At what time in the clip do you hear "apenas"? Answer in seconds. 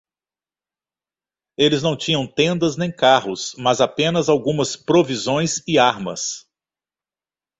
3.79-4.29